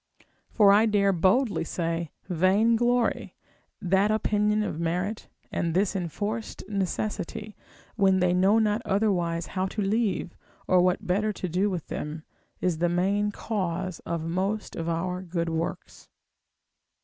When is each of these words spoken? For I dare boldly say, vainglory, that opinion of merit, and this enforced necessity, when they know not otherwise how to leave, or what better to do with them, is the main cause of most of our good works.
For 0.49 0.71
I 0.71 0.87
dare 0.87 1.13
boldly 1.13 1.63
say, 1.63 2.09
vainglory, 2.27 3.35
that 3.79 4.09
opinion 4.09 4.63
of 4.63 4.79
merit, 4.79 5.29
and 5.51 5.75
this 5.75 5.95
enforced 5.95 6.63
necessity, 6.67 7.55
when 7.97 8.19
they 8.19 8.33
know 8.33 8.57
not 8.57 8.81
otherwise 8.83 9.45
how 9.53 9.67
to 9.67 9.81
leave, 9.83 10.35
or 10.65 10.81
what 10.81 11.05
better 11.05 11.31
to 11.33 11.47
do 11.47 11.69
with 11.69 11.85
them, 11.89 12.23
is 12.61 12.79
the 12.79 12.89
main 12.89 13.29
cause 13.31 13.99
of 13.99 14.23
most 14.25 14.75
of 14.75 14.89
our 14.89 15.21
good 15.21 15.49
works. 15.49 16.09